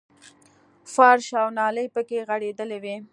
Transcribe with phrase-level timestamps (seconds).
[0.93, 2.95] فرش او نالۍ پکې غړېدلې وې.